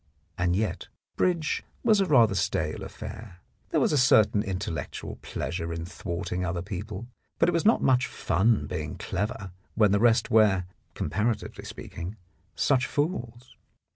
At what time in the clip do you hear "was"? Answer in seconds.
1.83-2.01, 3.79-3.93, 7.51-7.65